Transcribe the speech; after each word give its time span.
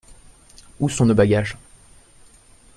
Où 0.79 0.89
sont 0.89 1.05
nos 1.05 1.13
bagages?… 1.13 1.55